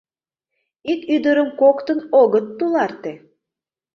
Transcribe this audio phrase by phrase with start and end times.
[0.91, 3.13] Ик ӱдырым коктын огыт туларте.